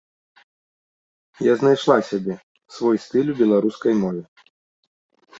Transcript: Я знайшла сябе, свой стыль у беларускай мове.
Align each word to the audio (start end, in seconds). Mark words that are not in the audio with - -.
Я 1.47 1.53
знайшла 1.59 1.97
сябе, 2.09 2.37
свой 2.77 2.97
стыль 3.03 3.29
у 3.35 3.35
беларускай 3.43 3.93
мове. 4.01 4.23